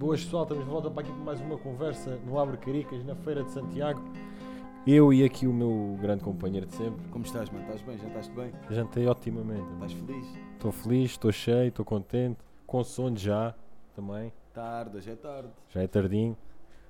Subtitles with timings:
[0.00, 3.16] Boas pessoal, estamos de volta para aqui para mais uma conversa no Abre Caricas, na
[3.16, 4.00] Feira de Santiago.
[4.86, 7.08] Eu e aqui o meu grande companheiro de sempre.
[7.08, 7.64] Como estás, mano?
[7.64, 7.98] Estás bem?
[7.98, 8.52] Jantaste bem?
[8.70, 9.66] Jantei otimamente.
[9.72, 10.26] Estás feliz?
[10.52, 13.52] Estou feliz, estou cheio, estou contente, com sono já
[13.96, 14.32] também.
[14.54, 15.48] Tarde, já é tarde.
[15.68, 16.36] Já é tardinho,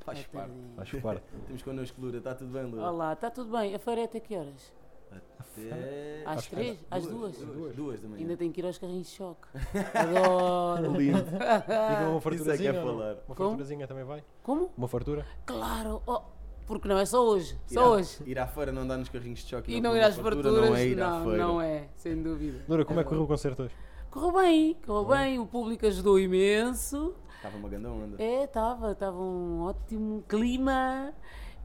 [0.00, 0.34] Faz É parte.
[0.50, 0.75] tardinho.
[0.77, 1.22] faz parte.
[1.46, 2.90] Temos connosco Lura, está tudo bem, Lura?
[2.90, 3.75] Olá, está tudo bem?
[3.75, 4.70] A feira é até que horas?
[5.11, 6.22] Até...
[6.25, 6.79] Às três?
[6.90, 7.36] Às duas?
[7.38, 8.20] Duas, duas da manhã.
[8.22, 9.48] Ainda tenho que ir aos carrinhos de choque.
[9.95, 10.93] Adoro.
[10.96, 11.18] Lindo.
[11.29, 12.72] E uma Isso é farturazinha?
[12.72, 12.95] que é ou não?
[12.98, 13.12] falar.
[13.26, 13.48] Uma Como?
[13.50, 14.25] farturazinha também vai?
[14.43, 14.71] Como?
[14.76, 15.26] Uma fartura?
[15.46, 16.03] Claro!
[16.07, 16.21] Oh,
[16.67, 17.58] porque não é só hoje.
[17.71, 18.18] Ir Só à- hoje.
[18.26, 19.72] Ir à feira não dá nos carrinhos de choque.
[19.72, 21.39] E não ir comer às fartura, farturas, Não é ir à não, feira.
[21.39, 22.64] não é, sem dúvida.
[22.68, 23.75] Loura, como é, É que correu o concerto hoje?
[24.11, 27.14] Correu bem, correu bem, o público ajudou imenso.
[27.36, 28.22] Estava uma grande onda.
[28.22, 31.12] É, estava, estava um ótimo clima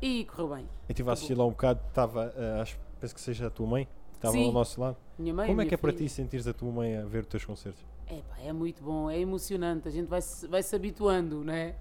[0.01, 0.63] e correu bem.
[0.87, 3.67] Eu estive a assistir lá um bocado, estava, eh, acho, penso que seja a tua
[3.67, 4.45] mãe, que estava Sim.
[4.45, 4.95] ao nosso lado.
[5.19, 6.07] Minha mãe, Como é que é para filha.
[6.07, 7.83] ti sentires a tua mãe a ver os teus concertos?
[8.07, 11.75] É, pá, é muito bom, é emocionante, a gente vai se, vai se habituando, né?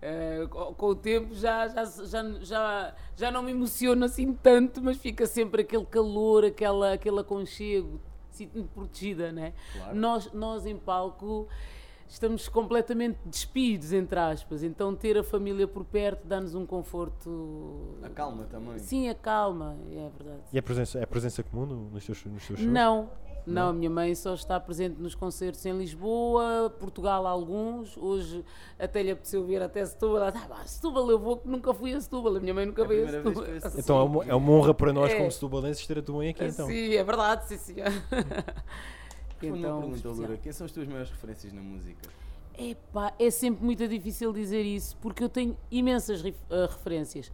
[0.00, 4.80] Eh, co- com o tempo já, já, já, já, já não me emociono assim tanto,
[4.82, 8.00] mas fica sempre aquele calor, aquela, aquele aconchego,
[8.30, 9.52] sinto-me protegida, né?
[9.74, 9.94] Claro.
[9.94, 11.46] Nós, nós em palco
[12.14, 17.96] estamos completamente despidos, entre aspas, então ter a família por perto dá-nos um conforto.
[18.02, 18.78] A calma também.
[18.78, 20.42] Sim, a calma, é verdade.
[20.52, 22.72] E é presença, é presença comum no- nos teus, nos teus shows?
[22.72, 23.10] Não,
[23.46, 27.96] não, a minha mãe só está presente nos concertos em Lisboa, Portugal alguns.
[27.96, 28.42] Hoje
[28.78, 30.16] até lhe apeteceu vir até Setúbal.
[30.22, 32.36] Ela disse, ah, pá, Setúbal eu vou, que nunca fui a Setúbal.
[32.36, 33.44] A minha mãe nunca É veio a Setúbal.
[33.44, 35.16] a Então é uma, é uma honra para nós, É.
[35.18, 36.44] como setubalenses, ter a tua mãe aqui.
[36.44, 36.66] Então.
[36.66, 37.74] Sim, é verdade, sim, sim.
[39.52, 40.08] Responde uma pergunta.
[40.08, 40.36] Lura.
[40.36, 42.08] Quem são as tuas maiores referências na música?
[42.56, 47.32] Epá, é sempre muito difícil dizer isso porque eu tenho imensas eh, referências.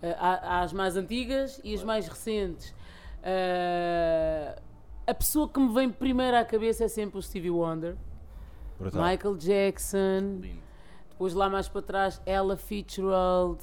[0.00, 2.74] Eh, há, há as mais antigas e as mais recentes.
[3.22, 4.58] Eh,
[5.06, 7.96] a pessoa que me vem primeiro à cabeça é sempre o Stevie Wonder,
[8.78, 9.02] Brutal.
[9.02, 10.60] Michael Jackson, Lindo.
[11.10, 13.62] depois lá mais para trás Ella Fitzgerald.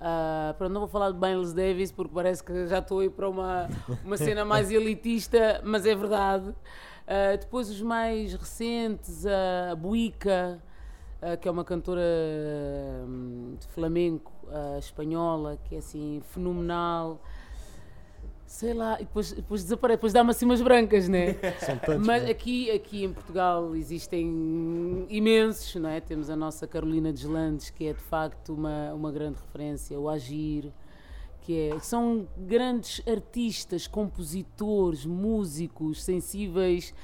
[0.00, 3.10] Uh, pronto, não vou falar de Miles Davis porque parece que já estou a ir
[3.10, 3.68] para uma,
[4.04, 6.52] uma cena mais elitista, mas é verdade.
[7.02, 10.62] Uh, depois os mais recentes, a Buica,
[11.20, 12.00] uh, que é uma cantora
[13.06, 17.20] hum, de flamenco uh, espanhola, que é assim fenomenal.
[18.46, 21.34] Sei lá, e depois, depois desaparece, depois dá-me assim umas brancas, né?
[21.58, 22.06] São tantos.
[22.06, 22.30] Mas não é?
[22.30, 26.00] aqui, aqui em Portugal existem imensos, não é?
[26.00, 30.70] Temos a nossa Carolina Deslandes, que é de facto uma, uma grande referência, o Agir,
[31.42, 36.94] que é, são grandes artistas, compositores, músicos, sensíveis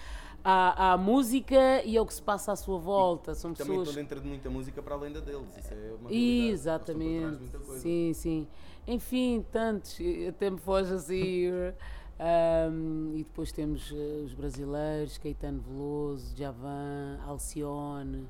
[0.44, 3.34] à, à música e ao que se passa à sua volta.
[3.34, 3.88] São Também pessoas.
[3.88, 5.48] estou dentro de muita música para além da deles.
[5.58, 7.38] Isso é uma estão Exatamente.
[7.40, 7.82] muita coisa.
[7.82, 8.48] Sim, sim.
[8.86, 9.98] Enfim, tantos.
[10.28, 11.50] Até me foge assim.
[12.18, 18.26] um, e depois temos eh, os brasileiros, Caetano Veloso, Javan, Alcione.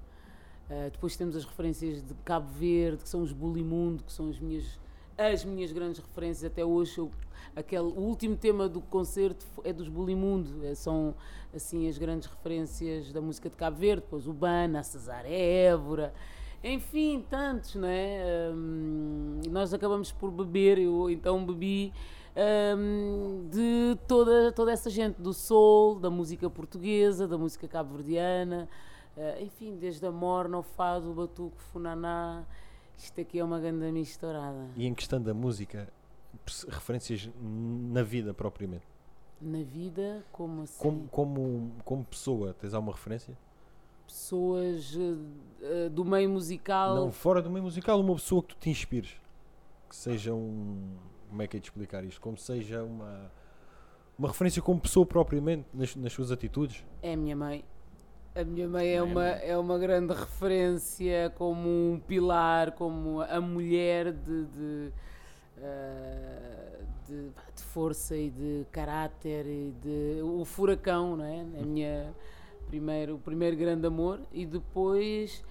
[0.69, 4.39] Uh, depois temos as referências de Cabo Verde, que são os Bulimundo, que são as
[4.39, 4.79] minhas,
[5.19, 6.99] as minhas grandes referências até hoje.
[6.99, 7.11] Eu,
[7.57, 11.15] aquele, o último tema do concerto é dos Bulimundo, eh, são
[11.55, 16.15] assim as grandes referências da música de Cabo Verde, depois o Bana, a Cesária Évora,
[16.63, 18.51] enfim, tantos, não é?
[18.53, 21.93] Hum, e nós acabamos por beber, eu então bebi
[22.77, 28.69] hum, de toda, toda essa gente, do soul, da música portuguesa, da música cabo-verdiana,
[29.17, 32.45] eh, enfim, desde a morna, ao fado, o batuque, o funaná,
[32.99, 34.69] isto aqui é uma grande misturada.
[34.77, 35.89] E em questão da música,
[36.69, 38.87] referências na vida propriamente.
[39.41, 40.79] Na vida, como assim?
[40.79, 43.39] Como, como, como pessoa, tens alguma referência?
[44.05, 44.97] Pessoas
[45.63, 46.97] eh, do meio musical.
[46.97, 49.15] Não, fora do meio musical, uma pessoa que tu te inspires.
[49.89, 50.97] Que seja um.
[51.29, 52.21] Como é que é de explicar isto?
[52.21, 53.31] Como seja uma.
[54.19, 56.85] Uma referência como pessoa propriamente, nas, nas suas atitudes.
[57.01, 57.65] É a minha mãe.
[58.39, 63.41] A minha mãe é é uma, é uma grande referência, como um pilar, como a
[63.41, 64.93] mulher de, de,
[65.61, 71.41] eh, de, de força e de caráter e de o furacão, não é?
[71.41, 72.15] A minha
[72.69, 75.45] primeiro, o primeiro grande amor e depois,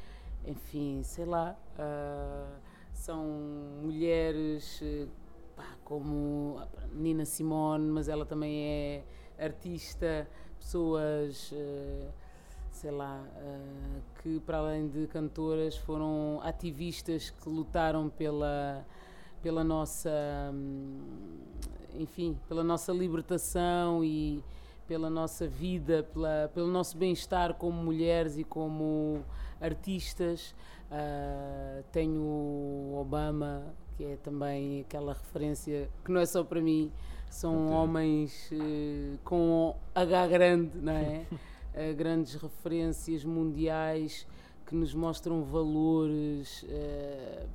[0.45, 2.57] enfim, sei lá, ah,
[2.93, 3.25] são
[3.83, 4.81] mulheres
[5.57, 9.03] pá, como a Nina Simone, mas ela também é
[9.37, 10.25] artista,
[10.57, 12.07] pessoas, eh,
[12.77, 18.85] sei lá, eh, que para além de cantoras foram ativistas que lutaram pela,
[19.41, 20.11] pela nossa,
[20.53, 20.99] hum,
[21.95, 24.43] enfim, pela nossa libertação e
[24.87, 29.23] pela nossa vida, pela, pelo nosso bem-estar como mulheres e como
[29.59, 30.53] artistas.
[30.91, 36.91] Ah, tenho o Obama, que é também aquela referência que não é só para mim,
[37.27, 41.25] são homens eh, com H grande, não é?
[41.77, 44.25] Eh, grandes referências mundiais
[44.65, 47.47] que nos mostram valores uh,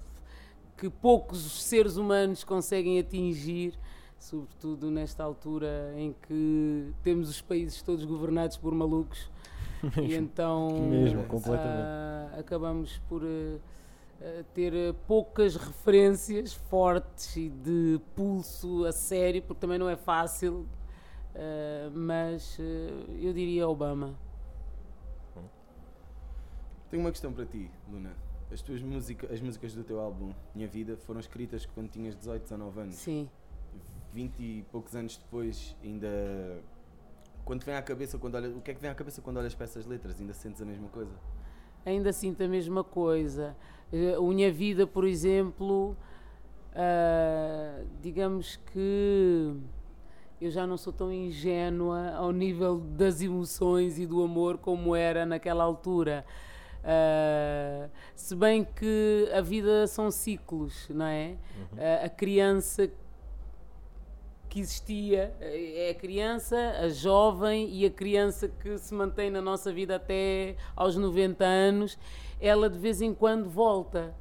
[0.76, 3.74] que poucos seres humanos conseguem atingir,
[4.20, 9.28] sobretudo nesta altura em que temos os países todos governados por malucos.
[9.82, 11.22] Mesmo, e então mesmo.
[11.22, 13.60] Uh, acabamos por uh,
[14.54, 20.64] ter poucas referências fortes e de pulso a sério, porque também não é fácil,
[21.94, 24.14] mas eu diria Obama.
[26.90, 28.14] Tenho uma questão para ti, Luna.
[28.52, 32.42] As tuas músicas, as músicas do teu álbum Minha Vida foram escritas quando tinhas 18,
[32.42, 32.94] 19 anos.
[32.96, 33.30] Sim.
[34.12, 36.62] 20 e poucos anos depois, ainda
[37.44, 39.54] quando vem à cabeça, quando olha, o que é que vem à cabeça quando olhas
[39.54, 40.20] para essas letras?
[40.20, 41.12] Ainda sentes a mesma coisa?
[41.84, 43.56] Ainda sinto a mesma coisa.
[43.92, 45.96] Uh, Minha Vida, por exemplo,
[46.72, 49.56] uh, digamos que
[50.44, 55.24] eu já não sou tão ingênua ao nível das emoções e do amor como era
[55.24, 56.24] naquela altura.
[56.82, 61.28] Uh, se bem que a vida são ciclos, não é?
[61.28, 61.78] Uhum.
[61.78, 62.90] Uh, a criança
[64.48, 69.72] que existia é a criança, a jovem e a criança que se mantém na nossa
[69.72, 71.96] vida até aos 90 anos,
[72.40, 74.14] ela de vez em quando volta.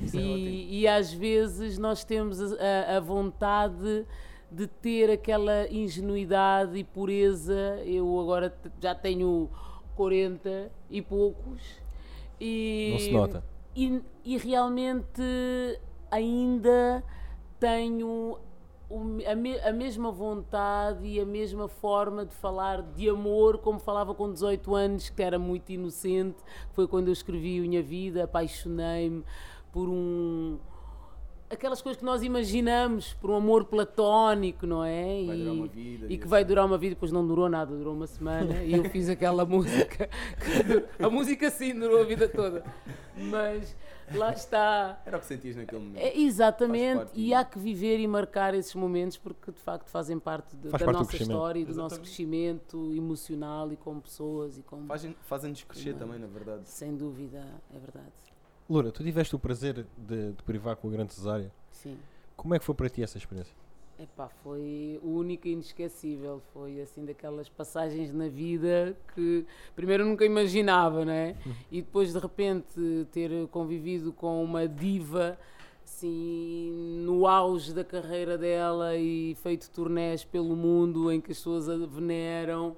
[0.00, 4.04] É e, e, às vezes nós temos a, a vontade
[4.50, 7.80] de ter aquela ingenuidade e pureza.
[7.84, 9.50] Eu agora já tenho
[9.94, 11.62] 40 e poucos
[12.40, 13.44] e, Não se nota.
[13.74, 15.22] E, e realmente
[16.10, 17.02] ainda
[17.58, 18.38] tenho
[19.26, 24.14] a, me, a, mesma vontade e a mesma forma de falar de amor como falava
[24.14, 26.38] com 18 anos, que era muito inocente.
[26.72, 29.24] Foi quando eu escrevi Minha Vida, apaixonei-me
[29.72, 30.58] por um
[31.50, 35.24] aquelas coisas que nós imaginamos por um amor platónico, não é?
[35.26, 37.94] Vai e, uma vida, e que vai durar uma vida, depois não durou nada, durou
[37.94, 40.08] uma semana e eu fiz aquela música.
[40.98, 42.64] a música sim durou a vida toda.
[43.16, 43.74] Mas
[44.14, 45.00] lá está.
[45.04, 46.02] Era o que sentias naquele momento.
[46.02, 50.56] É, exatamente, e há que viver e marcar esses momentos porque de facto fazem parte
[50.56, 54.62] de, Faz da parte nossa história e do nosso crescimento emocional e como pessoas e
[54.62, 54.86] como.
[55.22, 56.68] Fazem-nos crescer também, na verdade.
[56.68, 57.44] Sem dúvida,
[57.74, 58.12] é verdade.
[58.68, 61.52] Loura, tu tiveste o prazer de, de privar com a grande cesárea.
[61.70, 61.96] Sim.
[62.36, 63.54] Como é que foi para ti essa experiência?
[63.98, 66.42] Epá, foi única e inesquecível.
[66.52, 71.36] Foi assim daquelas passagens na vida que primeiro nunca imaginava, né?
[71.70, 75.38] E depois de repente ter convivido com uma diva
[75.84, 81.68] assim no auge da carreira dela e feito turnés pelo mundo em que as pessoas
[81.68, 82.76] a veneram,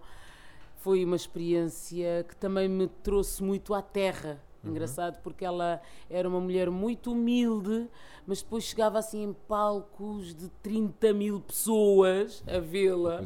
[0.77, 4.71] foi uma experiência que também me trouxe muito à terra Uhum.
[4.71, 7.89] Engraçado porque ela era uma mulher muito humilde,
[8.27, 13.21] mas depois chegava assim em palcos de 30 mil pessoas a vê-la.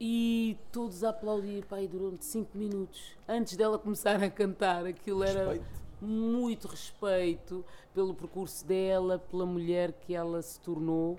[0.00, 3.16] E todos a aplaudir, pai, durante 5 minutos.
[3.28, 5.80] Antes dela começar a cantar, aquilo era respeito.
[6.00, 11.18] muito respeito pelo percurso dela, pela mulher que ela se tornou.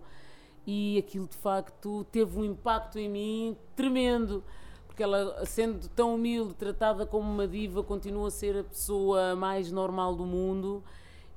[0.65, 4.43] E aquilo de facto teve um impacto em mim tremendo
[5.01, 10.15] ela, sendo tão humilde, tratada como uma diva, continua a ser a pessoa mais normal
[10.15, 10.83] do mundo.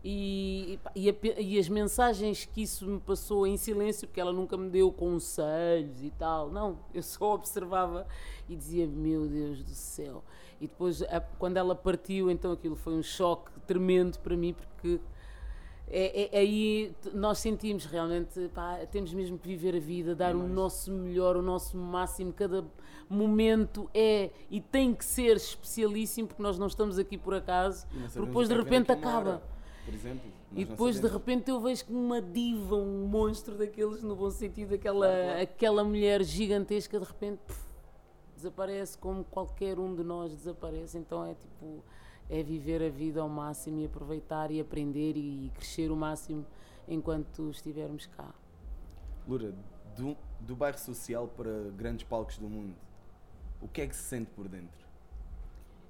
[0.07, 4.55] E, e, a, e, as mensagens que isso me passou em silêncio, porque ela nunca
[4.55, 8.07] me deu conselhos e tal, não, eu só observava
[8.47, 10.23] e dizia: Meu Deus do céu.
[10.61, 15.01] E depois, a, quando ela partiu, então aquilo foi um choque tremendo para mim, porque
[15.89, 20.35] é, é, aí nós sentimos realmente, pá, temos mesmo que viver a vida, dar é
[20.35, 22.65] o nosso melhor, o nosso máximo, cada
[23.09, 28.27] momento é e tem que ser especialíssimo, porque nós não estamos aqui por acaso, porque
[28.27, 29.43] depois de repente acaba.
[29.85, 34.31] por exemplo, e depois de repente eu vejo uma diva, um monstro daqueles, no bom
[34.31, 35.43] sentido, aquela, claro, claro.
[35.43, 37.61] aquela mulher gigantesca, de repente puf,
[38.37, 40.97] desaparece como qualquer um de nós desaparece.
[40.97, 41.83] Então é tipo
[42.29, 46.45] é viver a vida ao máximo e aproveitar e aprender e crescer o máximo
[46.89, 48.35] enquanto estivermos cá.
[49.27, 49.55] Lura,
[49.97, 52.75] do, do bairro social para grandes palcos do mundo,
[53.61, 54.85] o que é que se sente por dentro?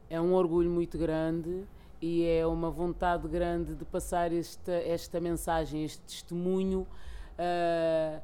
[0.08, 1.64] É um orgulho muito grande
[2.00, 6.86] e é uma vontade grande de passar esta, esta mensagem, este testemunho.
[7.36, 8.20] Uh,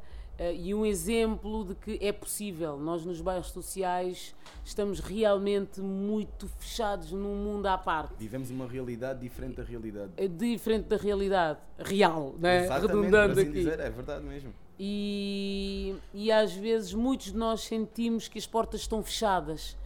[0.54, 2.78] e um exemplo de que é possível.
[2.78, 8.14] Nós, nos bairros sociais, estamos realmente muito fechados num mundo à parte.
[8.18, 10.12] Vivemos uma realidade diferente da realidade.
[10.16, 12.66] É diferente da realidade real, né?
[12.68, 13.52] redundando assim aqui.
[13.52, 14.54] Dizer, é verdade mesmo.
[14.78, 19.76] E, e às vezes muitos de nós sentimos que as portas estão fechadas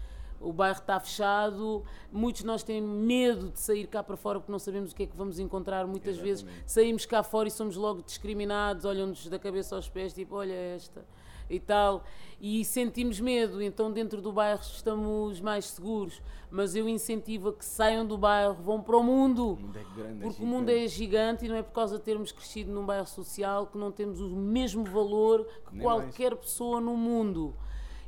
[0.40, 4.52] o bairro está fechado, muitos de nós têm medo de sair cá para fora porque
[4.52, 5.86] não sabemos o que é que vamos encontrar.
[5.86, 6.44] Muitas Exatamente.
[6.44, 10.52] vezes saímos cá fora e somos logo discriminados, olham-nos da cabeça aos pés, tipo, olha
[10.54, 11.04] esta.
[11.48, 12.02] e tal.
[12.40, 16.22] E sentimos medo, então dentro do bairro estamos mais seguros.
[16.50, 19.52] Mas eu incentivo a que saiam do bairro, vão para o mundo.
[19.52, 20.84] O mundo é grande, Porque o é mundo gigante.
[20.84, 23.90] é gigante e não é por causa de termos crescido num bairro social que não
[23.92, 27.54] temos o mesmo valor que Nem qualquer pessoa no mundo.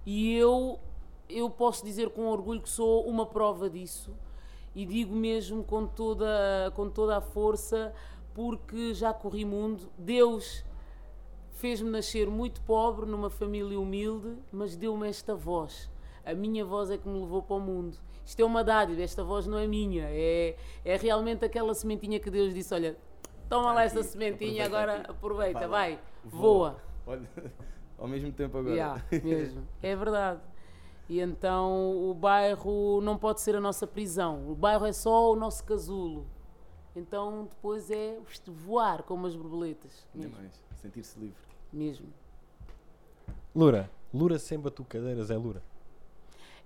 [0.07, 0.79] E eu,
[1.29, 4.13] eu posso dizer com orgulho que sou uma prova disso
[4.75, 7.93] e digo mesmo com toda, com toda a força
[8.35, 9.89] porque já corri mundo.
[9.97, 10.65] Deus
[11.53, 15.91] fez-me nascer muito pobre, numa família humilde, mas deu-me esta voz.
[16.25, 17.97] A minha voz é que me levou para o mundo.
[18.25, 22.29] Isto é uma dádiva, esta voz não é minha, é, é realmente aquela sementinha que
[22.29, 22.97] Deus disse: Olha,
[23.49, 25.11] toma Tá lá esta aqui, sementinha, aproveita agora aqui.
[25.11, 26.77] aproveita, Vai vai, voa.
[27.07, 27.31] Olha,
[27.97, 28.75] ao mesmo tempo agora.
[28.75, 29.67] Yeah, mesmo.
[29.81, 30.41] É verdade.
[31.09, 34.51] E então o bairro não pode ser a nossa prisão.
[34.51, 36.27] O bairro é só o nosso casulo.
[36.95, 40.07] Então depois é voar como as borboletas.
[40.15, 40.43] Nem Mesmo.
[40.43, 40.65] mais.
[40.77, 41.37] Sentir-se livre.
[41.73, 42.07] mesmo.
[43.55, 43.91] Lura.
[44.13, 45.63] Lura sem batucadeiras é Lura.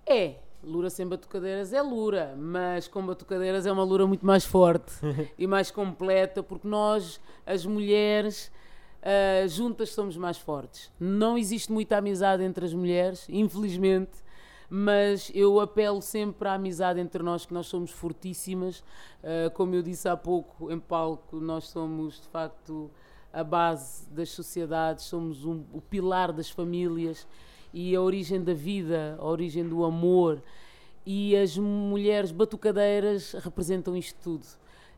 [0.07, 4.93] É, Lura sem batucadeiras é Lura, mas com batucadeiras é uma Lura muito mais forte
[5.39, 8.53] e mais completa, porque nós, as mulheres,
[9.03, 10.91] ah, juntas somos mais fortes.
[10.99, 14.13] Não existe muita amizade entre as mulheres, infelizmente,
[14.73, 18.85] mas eu apelo sempre à amizade entre nós, que nós somos fortíssimas.
[19.23, 22.89] Ah, como eu disse há pouco, em palco, nós somos de facto
[23.33, 27.27] a base das sociedades, somos um- o pilar das famílias
[27.75, 30.41] e a origem da vida, a origem do amor.
[31.05, 34.47] E as mulheres batucadeiras representam isto tudo.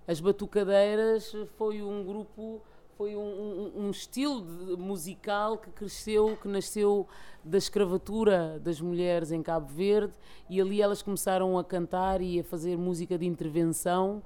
[0.07, 2.61] As batucadeiras foi um grupo,
[2.97, 7.07] foi um, um- um estilo de- musical que cresceu, que nasceu
[7.45, 10.13] da escravatura das mulheres em Cabo Verde.
[10.49, 14.23] E ali elas começaram a cantar e a fazer música de intervenção.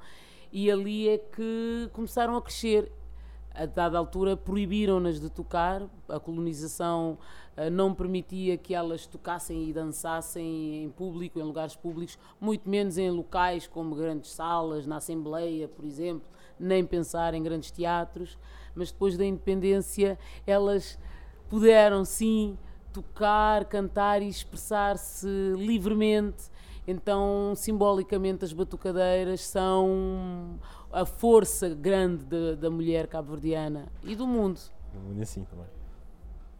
[0.52, 2.90] E ali é que começaram a crescer.
[3.54, 7.16] A dada altura proibiram-nas de tocar, a colonização
[7.56, 12.98] eh, não permitia que elas tocassem e dançassem em público, em lugares públicos, muito menos
[12.98, 16.28] em locais como grandes salas, na Assembleia, por exemplo,
[16.60, 18.36] nem pensar em grandes teatros,
[18.76, 20.98] mas depois da independência elas
[21.48, 22.56] puderam sim
[22.92, 26.50] tocar, cantar e expressar-se livremente.
[26.88, 30.58] Então, simbolicamente, as batucadeiras são
[30.92, 34.60] a força grande da, da mulher cabo-verdiana e do mundo.
[34.94, 35.66] No mundo assim também.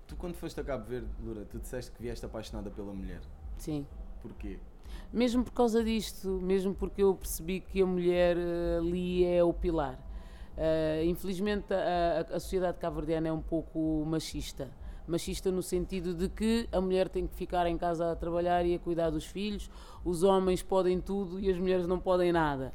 [0.07, 3.21] Tu quando foste a Cabo Verde, Lura, tu disseste que vieste apaixonada pela mulher.
[3.57, 3.87] Sim.
[4.21, 4.59] Porquê?
[5.13, 9.53] Mesmo por causa disto, mesmo porque eu percebi que a mulher eh, ali é o
[9.53, 9.99] pilar.
[10.57, 14.71] Eh, infelizmente, a- a sociedade cabo-verdiana é um pouco machista.
[15.07, 18.75] Machista no sentido de que a mulher tem que ficar em casa a trabalhar e
[18.75, 19.71] a cuidar dos filhos,
[20.05, 22.73] os homens podem tudo e as mulheres não podem nada.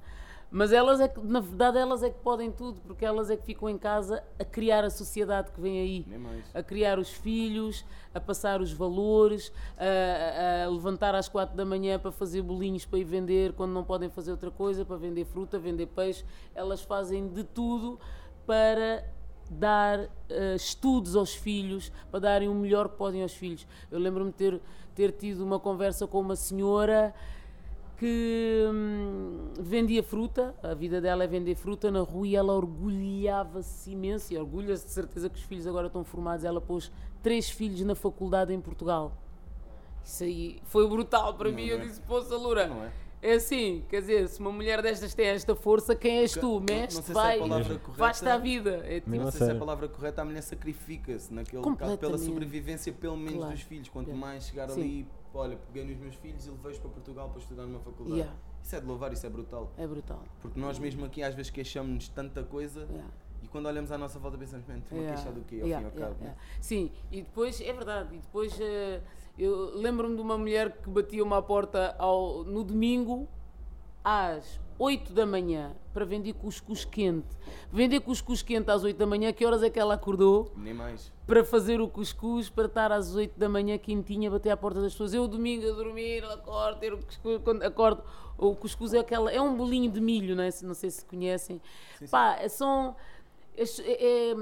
[0.53, 3.45] Mas elas é que, na verdade, elas é que podem tudo, porque elas é que
[3.45, 6.05] ficam em casa a criar a sociedade que vem aí
[6.53, 11.97] a criar os filhos, a passar os valores, a, a- levantar às quatro da manhã
[11.97, 15.57] para fazer bolinhos para ir vender quando não podem fazer outra coisa, para vender fruta,
[15.57, 16.25] vender peixe.
[16.53, 17.97] Elas fazem de tudo
[18.45, 19.05] para
[19.49, 23.65] dar eh, estudos aos filhos, para darem o melhor que podem aos filhos.
[23.89, 24.61] Eu lembro-me de ter,
[24.95, 27.13] ter tido uma conversa com uma senhora
[28.01, 33.91] que hum, vendia fruta, a vida dela é vender fruta na rua e ela orgulhava-se
[33.91, 36.43] imenso e orgulha-se de certeza que os filhos agora estão formados.
[36.43, 36.91] Ela pôs
[37.21, 39.15] três filhos na faculdade em Portugal.
[40.03, 41.69] Isso aí foi brutal para Não mim.
[41.69, 41.73] é?
[41.73, 42.91] Eu disse, poça, Loura, Não é?
[43.21, 46.59] é assim, quer dizer, se uma mulher destas tem esta força, quem és tu?
[46.59, 48.81] Mestre, sei se é vai, a vais-te à vida.
[48.83, 51.99] É tipo, Não a sei se é a palavra correta, a mulher sacrifica-se naquele caso
[51.99, 53.51] pela sobrevivência, pelo menos Claro.
[53.53, 53.89] dos filhos.
[53.89, 54.27] Quanto Yeah.
[54.27, 54.81] mais chegar Sim.
[54.81, 58.19] ali, olha, peguei nos meus filhos e levei-os para Portugal para estudar numa faculdade.
[58.19, 58.37] Yeah.
[58.63, 59.71] Isso é de louvar, isso é brutal.
[59.77, 60.23] é brutal.
[60.41, 63.09] Porque nós mesmo aqui às vezes queixamos-nos de tanta coisa Yeah.
[63.41, 65.59] e quando olhamos à nossa volta pensamos, man, estou a Yeah, queixar do quê?
[65.61, 66.21] Ao yeah, fim e ao cabo.
[66.21, 66.41] yeah.
[66.61, 69.01] Sim, e depois, é verdade, e depois eh,
[69.37, 73.27] eu lembro-me de uma mulher que batia uma porta ao, no domingo
[74.03, 77.27] às 8 da manhã para vender cuscuz quente.
[77.71, 80.51] Vender cuscuz quente às 8 da manhã, que horas é que ela acordou?
[80.57, 81.11] Nem mais.
[81.27, 84.93] Para fazer o cuscuz, para estar às 8 da manhã quentinha, bater à porta das
[84.93, 85.13] pessoas.
[85.13, 88.03] Eu domingo a dormir, acordo, ter o cuscuz, quando acordo,
[88.39, 90.49] o cuscuz é aquela, é um bolinho de milho, não, é?
[90.63, 91.61] não sei se conhecem.
[91.99, 92.11] Sim, sim.
[92.11, 92.95] Pá, são.
[93.55, 94.35] é- é-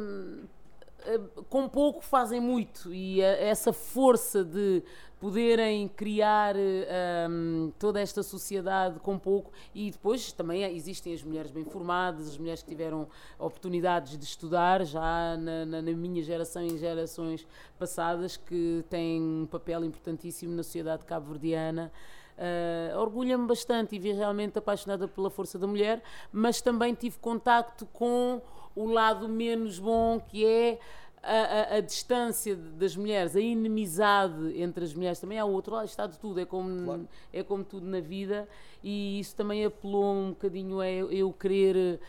[1.16, 1.20] é-
[1.50, 4.84] com pouco fazem muito e a- essa força de
[5.20, 11.52] poderem criar eh, hum, toda esta sociedade com pouco e depois também existem as mulheres
[11.52, 13.08] bem formadas, as mulheres que tiveram
[13.38, 17.46] oportunidades de estudar já na, na- na minha geração e gerações
[17.78, 21.92] passadas que têm um papel importantíssimo na sociedade cabo-verdiana.
[22.38, 27.86] Uh, Orgulha-me bastante e vi realmente apaixonada pela força da mulher, mas também tive contacto
[27.88, 28.42] com
[28.74, 30.80] o lado menos bom que é
[31.22, 35.76] a, a- a distância das mulheres, a inimizade entre as mulheres, também há o outro
[35.76, 37.08] lado, está de tudo, é como, Claro.
[37.34, 38.48] é como tudo na vida,
[38.84, 42.00] e isso também apelou um bocadinho a eu, querer,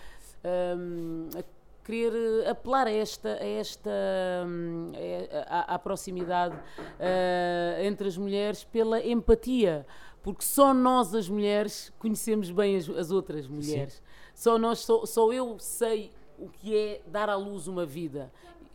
[0.45, 1.43] hum, a
[1.85, 3.91] querer apelar a esta, a esta
[4.47, 4.93] hum,
[5.49, 6.55] a- à proximidade
[7.01, 9.85] ah, entre as mulheres pela empatia,
[10.23, 14.03] porque só nós as mulheres conhecemos bem as, as outras mulheres.
[14.35, 18.31] Só nós, só, só eu sei o que é dar à luz uma vida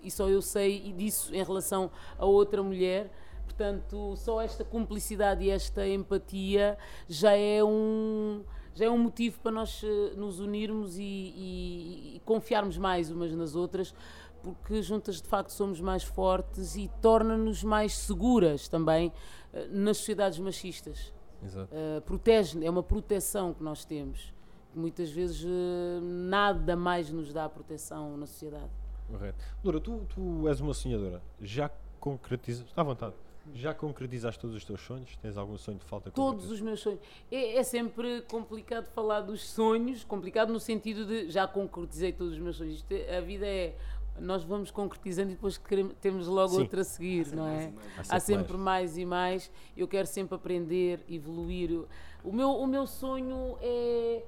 [0.06, 3.12] e só eu sei disso em relação a outra mulher.
[3.44, 8.44] Portanto, só esta cumplicidade e esta empatia já é um
[8.74, 13.32] já é um motivo para nós eh, nos unirmos e, e- e confiarmos mais umas
[13.34, 13.96] nas outras,
[14.44, 19.14] porque juntas de facto somos mais fortes e torna-nos mais seguras também
[19.54, 21.14] eh, nas sociedades machistas.
[21.42, 21.74] Exato.
[21.74, 24.34] Uh, protege, é uma proteção que nós temos.
[24.74, 28.70] Muitas vezes uh, nada mais nos dá proteção na sociedade.
[29.10, 29.38] Correto.
[29.64, 31.22] Loura, tu, tu és uma sonhadora.
[31.42, 31.70] Já
[32.00, 32.66] concretizas.
[32.68, 33.14] Está à vontade.
[33.54, 35.16] Já concretizaste todos os teus sonhos?
[35.18, 37.00] Tens algum sonho de falta Todos os meus sonhos.
[37.32, 42.40] É, é sempre complicado falar dos sonhos, complicado no sentido de já concretizei todos os
[42.40, 42.76] meus sonhos.
[42.78, 43.76] Isto é- a vida é.
[44.20, 46.62] Nós vamos concretizando e depois queremos- temos logo Sim.
[46.62, 47.72] outra a seguir, não é?
[47.98, 49.52] Há Há sempre sempre mais e mais.
[49.76, 51.84] Eu quero sempre aprender, evoluir.
[52.24, 54.24] O meu, o meu sonho é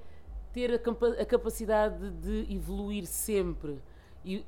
[0.52, 3.78] ter a, capa- a capacidade de evoluir sempre.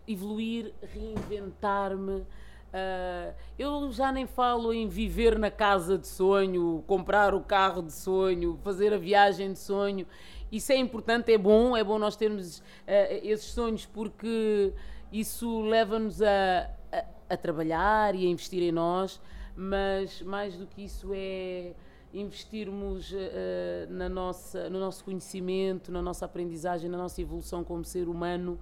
[0.07, 2.25] Evoluir, reinventar-me.
[2.73, 7.93] Ah, eu já nem falo em viver na casa de sonho, comprar o carro de
[7.93, 10.07] sonho, fazer a viagem de sonho.
[10.51, 14.73] Isso é importante, é bom, é bom nós termos ah, esses sonhos porque
[15.13, 19.21] isso leva-nos a, a, a trabalhar e a investir em nós,
[19.57, 21.75] mas mais do que isso é
[22.13, 28.09] investirmos eh, na nossa, no nosso conhecimento, na nossa aprendizagem, na nossa evolução como ser
[28.09, 28.59] humano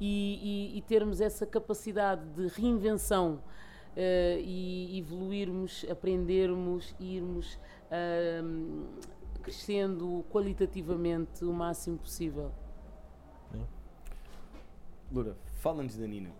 [0.00, 3.42] e, e- e termos essa capacidade de reinvenção
[3.96, 7.58] eh, e evoluirmos, aprendermos, irmos
[7.90, 8.84] ahm,
[9.42, 12.50] crescendo qualitativamente o máximo possível.
[15.12, 16.30] Loura, fala-nos da Nina.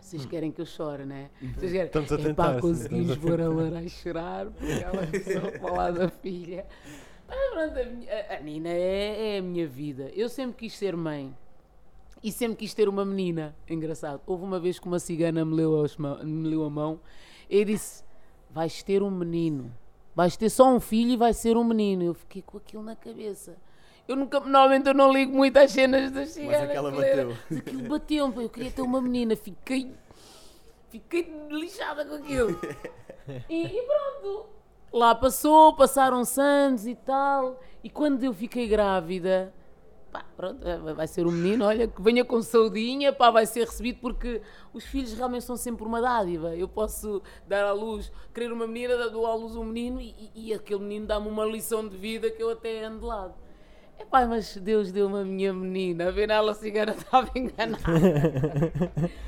[0.00, 1.30] Vocês querem que eu chore, não é?
[1.56, 1.86] Vocês querem...
[1.86, 5.58] Estamos a Epá, tentar, sim, conseguimos pôr a Lara a chorar porque ela começou a
[5.60, 6.66] falar da filha.
[7.54, 7.88] Mas pronto,
[8.30, 10.10] a, Nina é, é a minha vida.
[10.14, 11.34] Eu sempre quis ser mãe.
[12.22, 13.54] E sempre quis ter uma menina.
[13.68, 14.20] Engraçado.
[14.26, 15.84] Houve uma vez que uma cigana me leu,
[16.24, 17.00] me leu a mão
[17.50, 18.04] e disse:
[18.50, 19.74] Vais ter um menino.
[20.14, 22.04] Vais ter só um filho e vai ser um menino.
[22.04, 23.56] Eu fiquei com aquilo na cabeça.
[24.06, 26.70] Eu nunca, normalmente eu não ligo muito às cenas das ciganas.
[26.70, 27.36] aquela aquilo era- bateu.
[27.50, 28.44] Mas aquilo bateu-me.
[28.44, 29.34] Eu queria ter uma menina.
[29.36, 29.92] Fiquei
[30.90, 32.58] Fiquei lixada com aquilo.
[33.48, 34.46] E, e pronto.
[34.92, 37.58] Lá passou, passaram-se anos e tal.
[37.82, 39.52] E quando eu fiquei grávida,
[40.12, 43.60] pá, pronto, eh, vai ser um menino, olha, que venha com saudinha, pá, vai ser
[43.64, 46.54] recebido porque os filhos realmente são sempre uma dádiva.
[46.54, 50.54] Eu posso dar à luz, querer uma menina, dou à luz um menino e, e-
[50.54, 53.34] aquele menino dá-me uma lição de vida que eu até ando de lado.
[53.98, 57.82] Epá, mas Deus deu-me a minha menina, a cigana estava enganada.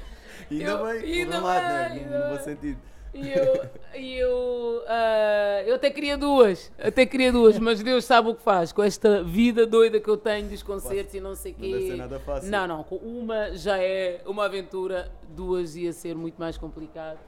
[0.50, 1.86] Ainda Eu- bem, ainda por um lado, bem, né?
[2.04, 2.93] ainda no bom bem.
[3.14, 8.28] E eu, e eu, ah, eu até queria duas, até queria duas, mas Deus sabe
[8.30, 11.52] o que faz com esta vida doida que eu tenho dos concertos e não sei
[11.52, 11.72] o Não quê.
[11.72, 12.50] deve ser nada fácil.
[12.50, 17.18] Não, não, com uma já é uma aventura, duas ia ser muito mais complicado.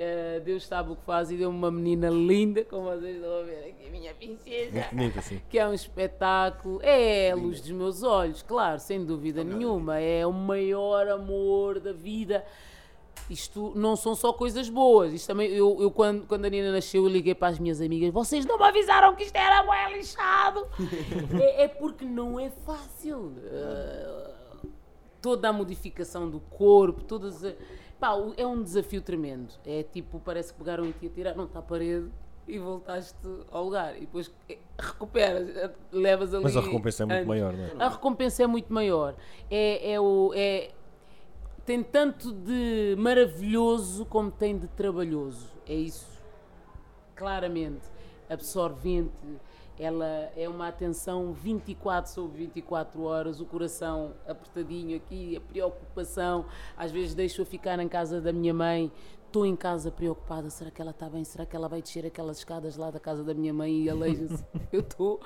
[0.00, 3.42] Ah, Deus sabe o que faz e deu-me uma menina linda, como vocês estão a
[3.42, 5.40] ver aqui, minha princesa Muito assim.
[5.50, 10.26] que é um espetáculo, é a luz dos meus olhos, claro, sem dúvida nenhuma, é
[10.26, 12.44] o maior amor da vida.
[13.30, 15.12] Isto não são só coisas boas.
[15.12, 18.12] Isto também, eu, eu quando, quando a Nina nasceu, eu liguei para as minhas amigas:
[18.12, 20.66] vocês não me avisaram que isto era bué lixado.
[21.40, 23.32] é, é porque não é fácil.
[23.50, 24.34] Ah,
[25.22, 27.44] toda a modificação do corpo, todas.
[27.44, 27.54] a-
[27.98, 29.54] Pá, é um desafio tremendo.
[29.64, 32.08] É tipo, parece que pegaram e te tiraram-te à parede
[32.46, 33.16] e voltaste
[33.50, 33.96] ao lugar.
[33.96, 36.42] E depois eh, recuperas, eh, levas ali.
[36.42, 37.26] Mas a recompensa é muito anos.
[37.28, 37.84] maior, não é?
[37.84, 39.14] A recompensa é muito maior.
[39.50, 40.72] É, é o, é,
[41.64, 45.48] tem tanto de maravilhoso como tem de trabalhoso.
[45.66, 46.06] É isso.
[47.16, 47.86] Claramente.
[48.28, 49.12] Absorvente.
[49.78, 56.44] Ela é uma atenção 24 sobre 24 horas, o coração apertadinho aqui, a preocupação.
[56.76, 58.92] Às vezes deixo-a ficar em casa da minha mãe,
[59.34, 61.24] estou em casa preocupada: será que ela está bem?
[61.24, 64.46] Será que ela vai descer aquelas escadas lá da casa da minha mãe e aleija-se?
[64.72, 65.20] Eu estou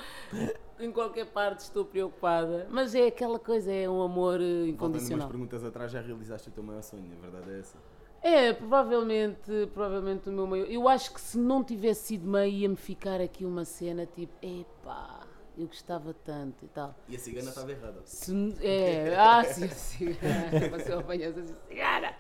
[0.81, 2.66] em qualquer parte, estou preocupada.
[2.71, 5.29] Mas é aquela coisa, é um amor eh, Voltando umas incondicional.
[5.29, 7.77] perguntas atrás, já realizaste o teu maior sonho, a verdade é essa.
[8.21, 10.66] É, provavelmente, provavelmente o meu maior.
[10.66, 15.17] Eu acho que se não tivesse sido mãe ia-me ficar aqui uma cena tipo, epá,
[15.59, 16.94] eu gostava tanto e tal.
[17.09, 18.01] E a cigana estava errada.
[18.05, 20.16] Se- é, ah, sim, sim.
[20.71, 22.14] Você apanhas assim, cigana!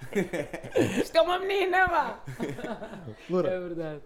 [1.00, 2.24] Isto é uma menina, vá!
[3.30, 4.02] Loura, É verdade.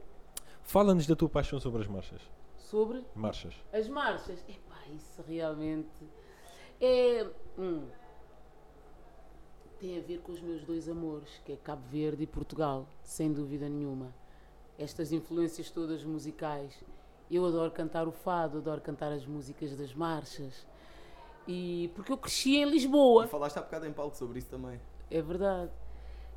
[0.63, 2.21] fala-nos da tua paixão sobre as marchas.
[2.59, 3.55] Sobre Marchas.
[3.73, 5.89] as marchas, epá, isso realmente
[6.81, 7.27] é.
[7.59, 7.87] hum,
[9.79, 13.33] tem a ver com os meus dois amores, que é Cabo Verde e Portugal, sem
[13.33, 14.15] dúvida nenhuma.
[14.79, 16.73] Estas influências todas musicais.
[17.35, 20.67] Eu adoro cantar o fado, adoro cantar as músicas das marchas.
[21.49, 23.25] E porque eu cresci em Lisboa.
[23.25, 24.79] E falaste há bocado em palco sobre isso também.
[25.11, 25.71] É verdade.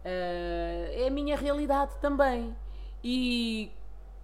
[0.05, 2.55] Ah, é a minha realidade também.
[3.03, 3.71] E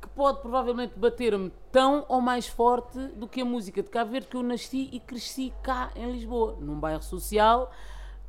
[0.02, 4.28] que pode provavelmente bater-me tão ou mais forte do que a música de Cabo Verde,
[4.28, 7.72] que eu nasci e cresci cá em Lisboa, num bairro social,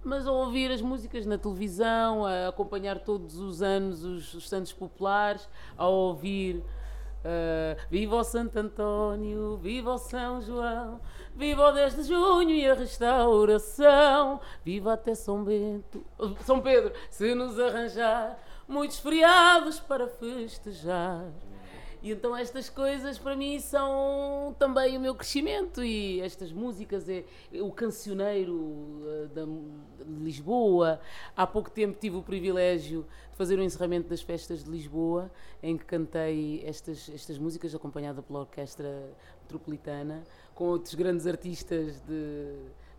[0.05, 4.73] mas a ouvir as músicas na televisão, a acompanhar todos os anos os, os santos
[4.73, 6.63] populares, a ouvir.
[7.25, 11.01] Ah, viva o Santo António, viva o São João,
[11.35, 16.05] viva o 10 de junho e a restauração, viva até São Bento,
[16.45, 21.27] São Pedro, se nos arranjar muitos feriados para festejar.
[22.03, 25.85] E então estas coisas para mim são também o meu crescimento.
[25.85, 31.01] E estas músicas é é o cancioneiro eh, da, de Lisboa.
[31.37, 35.31] Há pouco tempo tive o privilégio de fazer o encerramento das festas de Lisboa,
[35.63, 39.11] em que cantei estas, estas músicas acompanhada pela Orquestra
[39.43, 42.55] Metropolitana, com outros grandes artistas de,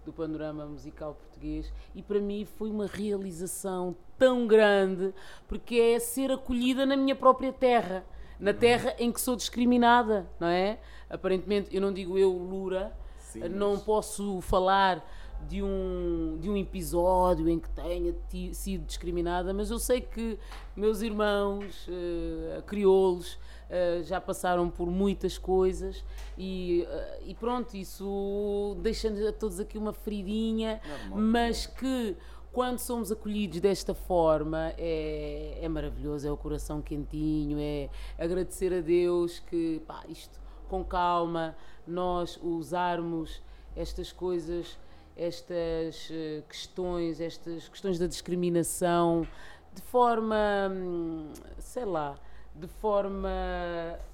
[0.06, 1.72] do panorama musical português.
[1.96, 5.14] E para mim foi uma realização tão grande
[5.48, 8.06] porque é ser acolhida na minha própria terra,
[8.44, 10.80] na terra em que sou discriminada, não é?
[11.10, 15.04] Aparentemente, eu não digo eu, Lura, Sim, não mas- posso falar
[15.48, 18.16] de um, de um episódio em que tenha
[18.54, 20.40] sido discriminada, mas eu sei que
[20.76, 23.38] meus irmãos eh, crioulos
[23.70, 26.02] eh, já passaram por muitas coisas
[26.38, 30.80] e, eh, e pronto, isso deixa-nos a todos aqui uma feridinha,
[31.10, 31.20] Normal.
[31.20, 32.16] mas que
[32.54, 38.80] quando somos acolhidos desta forma é, é maravilhoso, é o coração quentinho, é agradecer a
[38.80, 40.40] Deus que pá, isto
[40.70, 43.42] com calma, nós usarmos
[43.76, 44.80] estas coisas,
[45.18, 49.28] estas eh, questões, estas questões da discriminação
[49.74, 52.16] de forma, hum, sei lá,
[52.56, 53.30] de forma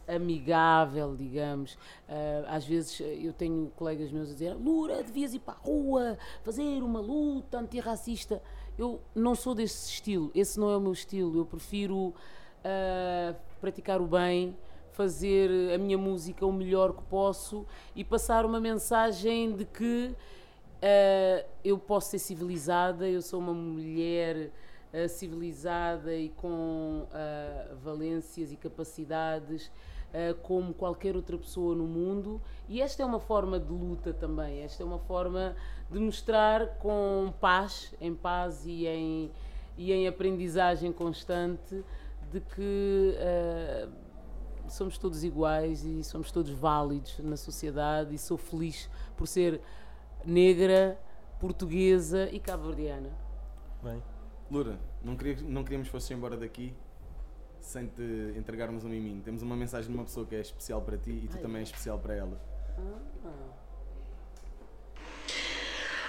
[0.08, 1.78] amigável, digamos.
[2.08, 6.18] Ah, às vezes eu tenho colegas meus a dizer: Lura, devias ir para a rua,
[6.44, 8.42] fazer uma luta antirracista.
[8.78, 11.38] Eu não sou desse estilo, esse não é o meu estilo.
[11.38, 12.14] Eu prefiro
[12.64, 14.56] ah, praticar o bem,
[14.92, 20.16] fazer a minha música o melhor que posso e passar uma mensagem de que
[20.82, 24.52] ah, eu posso ser civilizada, eu sou uma mulher
[24.94, 29.72] ah, civilizada e com ah, valências e capacidades
[30.14, 32.42] ah, como qualquer outra pessoa no mundo.
[32.68, 35.56] E esta é uma forma de luta também, esta é uma forma
[35.92, 39.32] de mostrar com paz, em paz e em,
[39.78, 41.84] e em aprendizagem constante
[42.32, 43.90] de que ah,
[44.70, 49.62] somos todos iguais e somos todos válidos na sociedade e sou feliz por ser
[50.26, 51.00] negra,
[51.40, 53.10] portuguesa e cabo-verdiana.
[53.82, 54.04] Bem,
[54.52, 56.74] Lura, não, queria, não queríamos que fosses embora daqui
[57.62, 59.22] sem te entregarmos um miminho.
[59.22, 61.42] Temos uma mensagem de uma pessoa que é especial para ti e tu Ai.
[61.42, 62.42] também és especial para ela.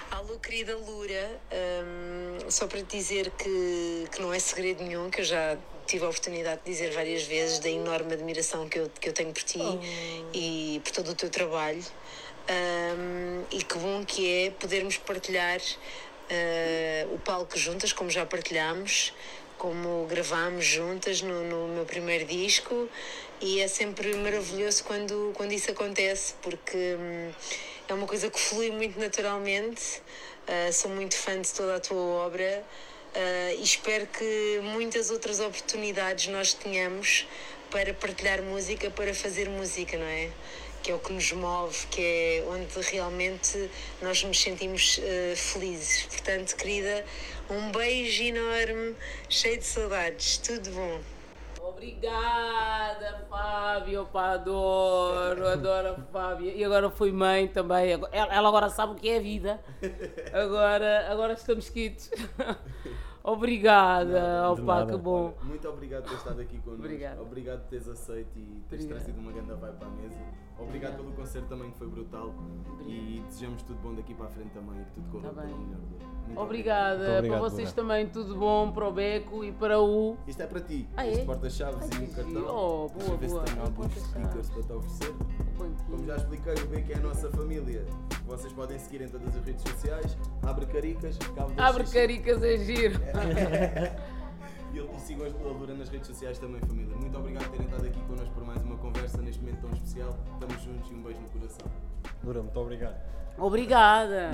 [0.09, 5.21] Alô, querida Lura, hum, só para te dizer que, que não é segredo nenhum, que
[5.21, 9.09] eu já tive a oportunidade de dizer várias vezes da enorme admiração que eu, que
[9.09, 9.61] eu tenho por ti
[10.33, 11.83] e por todo o teu trabalho.
[12.49, 15.59] Hum, e que bom que é podermos partilhar
[16.33, 19.13] eh, o palco juntas, como já partilhámos,
[19.57, 22.87] como gravámos juntas no, no meu primeiro disco.
[23.41, 27.31] E é sempre maravilhoso quando, quando isso acontece, porque hum,
[27.89, 30.01] é uma coisa que flui muito naturalmente.
[30.47, 32.63] Ah, sou muito fã de toda a tua obra
[33.13, 37.27] ah, e espero que muitas outras oportunidades nós tenhamos
[37.69, 40.29] para partilhar música, para fazer música, não é?
[40.81, 43.69] Que é o que nos move, que é onde realmente
[44.01, 46.05] nós nos sentimos ah, felizes.
[46.07, 47.05] Portanto, querida,
[47.49, 48.95] um beijo enorme,
[49.29, 50.37] cheio de saudades.
[50.37, 50.99] Tudo bom.
[51.81, 56.51] Obrigada, Fábio, pá, adoro, adoro a Fábio.
[56.55, 59.59] E agora fui mãe também, ela agora sabe o que é a vida.
[60.33, 62.11] Agora, agora estamos quites.
[63.23, 65.33] Obrigada, Nada, opa, que bom.
[65.43, 66.83] Muito obrigado por teres estado aqui connosco.
[66.85, 67.21] Obrigada.
[67.21, 70.19] Obrigado por teres aceito e teres trazido uma grande vibe para a mesa.
[70.59, 72.33] Obrigado pelo concerto também que foi brutal.
[72.85, 75.57] E desejamos tudo bom daqui para a frente também e que tudo corra Tá pelo
[75.57, 75.79] melhor.
[76.25, 80.15] Muito Obrigada, Muito obrigado, para vocês também, tudo bom para o Beco e para o.
[80.27, 80.87] Isto é para ti.
[80.95, 81.25] Ah, é?
[81.25, 82.45] porta-chaves e que cartão.
[82.47, 83.45] Oh, Deixa boa, ver boa.
[83.47, 85.15] se tem Um alguns stickers para te oferecer.
[85.89, 87.85] Como já expliquei, o B que é a nossa família.
[88.25, 90.17] Vocês podem seguir em todas as redes sociais.
[90.43, 92.99] Abre Caricas, Cabo Abre caricas é giro.
[94.73, 96.95] E, e sigam a Lura nas redes sociais também, família.
[96.95, 100.17] Muito obrigado por terem estado aqui connosco por mais uma conversa neste momento tão especial.
[100.33, 101.67] Estamos juntos e um beijo no coração.
[102.23, 102.95] Lura, muito obrigado.
[103.37, 104.29] Obrigada.